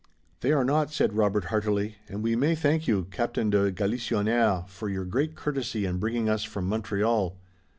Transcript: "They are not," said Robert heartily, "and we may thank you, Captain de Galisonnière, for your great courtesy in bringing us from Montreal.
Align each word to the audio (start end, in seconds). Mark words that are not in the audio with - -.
"They 0.39 0.51
are 0.51 0.65
not," 0.65 0.91
said 0.91 1.13
Robert 1.15 1.43
heartily, 1.43 1.97
"and 2.09 2.23
we 2.23 2.35
may 2.35 2.55
thank 2.55 2.87
you, 2.87 3.03
Captain 3.11 3.51
de 3.51 3.71
Galisonnière, 3.71 4.67
for 4.67 4.89
your 4.89 5.05
great 5.05 5.35
courtesy 5.35 5.85
in 5.85 5.99
bringing 5.99 6.27
us 6.27 6.43
from 6.43 6.65
Montreal. 6.65 7.37